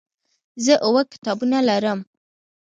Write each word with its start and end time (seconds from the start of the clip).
زه 0.63 0.73
اووه 0.85 1.01
کتابونه 1.13 1.57
لولم. 1.67 1.99